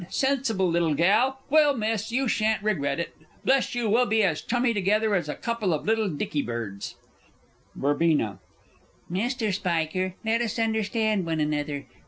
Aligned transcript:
Sensible 0.09 0.67
little 0.67 0.95
gal! 0.95 1.41
Well, 1.51 1.77
Miss, 1.77 2.11
you 2.11 2.27
shan't 2.27 2.63
regret 2.63 2.99
it. 2.99 3.15
Bless 3.45 3.75
you, 3.75 3.87
we'll 3.87 4.07
be 4.07 4.23
as 4.23 4.41
chummy 4.41 4.73
together 4.73 5.13
as 5.13 5.29
a 5.29 5.35
couple 5.35 5.75
of 5.75 5.85
little 5.85 6.09
dicky 6.09 6.41
birds. 6.41 6.95
Verb. 7.75 8.01
Mr. 9.11 9.53
Spiker, 9.53 10.15
let 10.25 10.41
us 10.41 10.57
understand 10.57 11.27
one 11.27 11.39
another. 11.39 11.85